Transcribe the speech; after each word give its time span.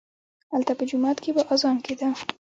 هلته 0.53 0.71
په 0.77 0.83
جومات 0.89 1.17
کښې 1.23 1.31
به 1.35 1.43
اذان 1.53 1.77
کېده. 1.85 2.07